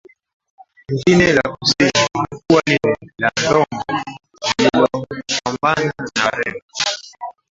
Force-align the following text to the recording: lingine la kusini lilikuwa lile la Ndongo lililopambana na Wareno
lingine 0.87 1.33
la 1.33 1.41
kusini 1.59 1.91
lilikuwa 2.15 2.61
lile 2.65 2.97
la 3.17 3.31
Ndongo 3.45 5.05
lililopambana 5.11 5.93
na 6.15 6.25
Wareno 6.25 6.61